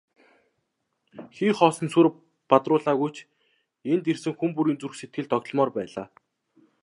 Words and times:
Хий 1.35 1.51
хоосон 1.57 1.87
сүр 1.93 2.07
бадруулаагүй 2.49 3.11
ч 3.15 3.17
энд 3.91 4.05
ирсэн 4.11 4.33
хүн 4.37 4.51
бүрийн 4.55 4.79
зүрх 4.79 4.95
сэтгэл 4.97 5.27
догдолмоор 5.29 5.71
байлаа. 5.75 6.05